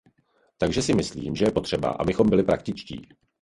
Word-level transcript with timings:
Takže 0.57 0.81
si 0.81 0.93
myslím, 0.93 1.35
že 1.35 1.45
je 1.45 1.51
třeba, 1.61 1.89
abychom 1.91 2.29
byli 2.29 2.43
praktičtí. 2.43 3.07